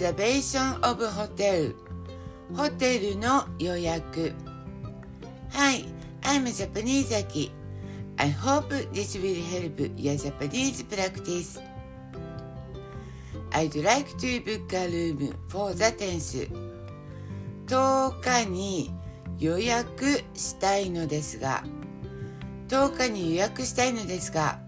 [0.00, 1.74] Reservation of Hotel
[2.56, 4.32] ホテルの予約
[5.50, 5.84] Hi,
[6.22, 7.52] I'm a Japanese Aki
[8.16, 11.60] I hope this will help your Japanese practice
[13.52, 16.50] I'd like to book a room for the 10th
[17.66, 18.94] 10日に
[19.38, 21.62] 予約したいのですが
[22.68, 24.58] 10日に予約したいのですが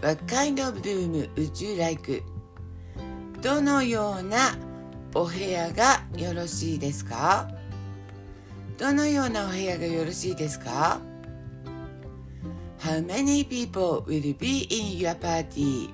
[0.00, 2.33] What kind of room would you like?
[3.44, 4.56] どのような
[5.14, 7.46] お部屋がよろしいですか？
[8.78, 10.98] どのようなお部屋がよろしいですか
[12.80, 15.90] ？How many people will be in your party?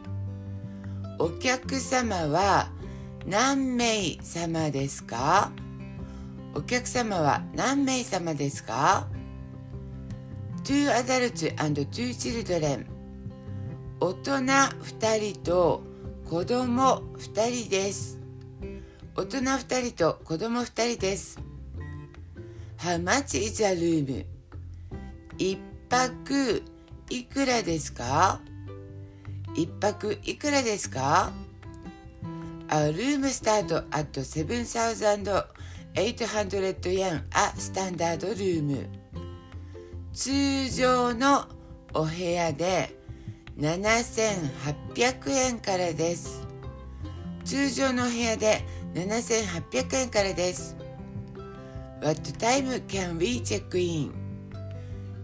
[1.19, 2.71] お客様は
[3.27, 5.51] 何名様ですか？
[6.55, 9.09] お客様は何名様ですか
[10.63, 12.87] ?Two adults and two children
[13.99, 15.90] 大人2人と
[16.31, 18.17] 子供2人です
[19.17, 21.41] 大人2人と子供2人です
[22.79, 24.25] How much is a room?
[25.39, 25.59] 一
[25.89, 26.63] 泊
[27.09, 28.41] いくらですか
[29.57, 31.33] 一泊いくらですか
[32.69, 38.87] A room start at 7,800 yen a standard room
[40.13, 41.49] 通常の
[41.93, 43.00] お部屋で
[43.61, 46.47] 7800円からです。
[47.45, 50.77] 通常のお部屋で7800円からです。
[52.03, 54.13] What time can we check in?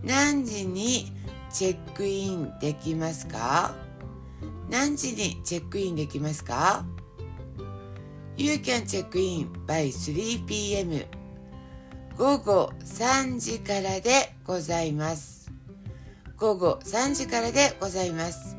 [0.05, 1.11] 何時に
[1.51, 3.75] チェックインできますか？
[4.69, 6.85] 何時にチェックインできますか
[8.37, 11.07] ?You can check in by 3pm
[12.19, 15.36] 午後3時からでございます。
[16.39, 18.57] 午後3時からでございます。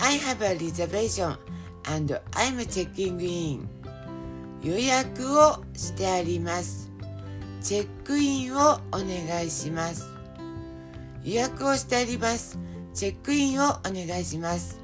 [0.00, 1.36] I have a reservation
[1.92, 3.66] and I'm checking in.
[4.62, 6.90] 予約をしてあります。
[7.60, 10.06] チェックインをお願いします。
[11.24, 12.58] 予約をしてあります。
[12.94, 14.78] チェックインをお願いします。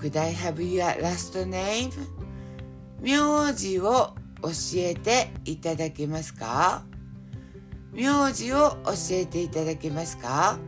[0.00, 1.90] Could I have your last name?
[3.00, 6.89] 名字を教えていただけますか？
[7.92, 10.58] 名字を教えていただけますか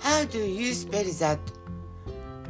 [0.00, 1.38] How do you spell that?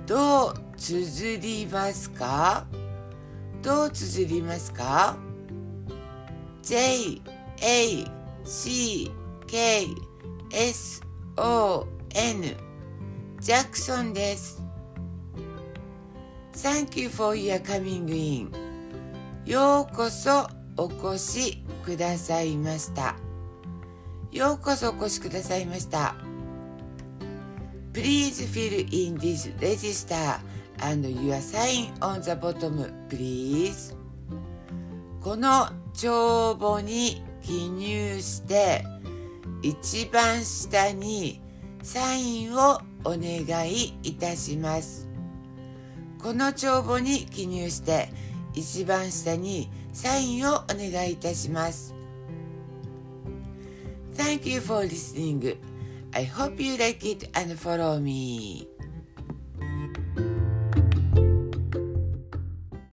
[0.06, 2.66] どう綴りますか
[3.62, 5.16] どう綴りますか
[6.62, 7.22] ?J,
[7.62, 8.04] A,
[8.44, 9.10] C,
[9.46, 9.86] K,
[10.52, 11.00] S,
[11.36, 12.56] O, N
[13.40, 14.62] ジャクソンです。
[16.52, 18.50] Thank you for your coming in.
[19.44, 23.16] ようこそお越しくださいました。
[24.32, 26.16] ようこそお越しくださいました。
[27.92, 30.40] Please fill in this register
[30.82, 33.94] and your sign on the bottom, please.
[35.20, 38.84] この帳簿に記入して
[39.62, 41.40] 一番下に
[41.82, 45.08] サインをお願いいたします。
[46.20, 48.08] この帳簿に記入して
[48.54, 51.94] 一番下にサインをお願いいたします。
[54.16, 55.56] Thank you for listening.
[56.12, 58.73] I hope you like it and follow me.